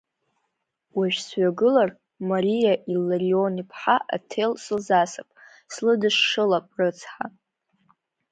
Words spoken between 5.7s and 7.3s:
слыдышшылап, рыцҳа.